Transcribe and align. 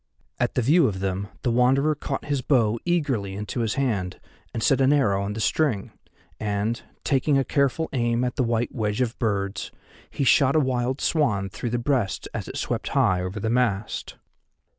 At 0.39 0.55
the 0.55 0.63
view 0.63 0.87
of 0.87 0.99
them 0.99 1.27
the 1.43 1.51
Wanderer 1.51 1.93
caught 1.93 2.25
his 2.25 2.41
bow 2.41 2.79
eagerly 2.85 3.35
into 3.35 3.59
his 3.59 3.75
hand 3.75 4.19
and 4.51 4.63
set 4.63 4.81
an 4.81 4.91
arrow 4.91 5.21
on 5.21 5.33
the 5.33 5.39
string, 5.39 5.91
and, 6.39 6.81
taking 7.03 7.37
a 7.37 7.43
careful 7.43 7.87
aim 7.93 8.23
at 8.23 8.35
the 8.35 8.41
white 8.43 8.73
wedge 8.73 9.01
of 9.01 9.19
birds, 9.19 9.69
he 10.09 10.23
shot 10.23 10.55
a 10.55 10.59
wild 10.59 11.01
swan 11.01 11.49
through 11.49 11.69
the 11.69 11.77
breast 11.77 12.27
as 12.33 12.47
it 12.47 12.57
swept 12.57 12.87
high 12.97 13.21
over 13.21 13.39
the 13.39 13.51
mast. 13.51 14.15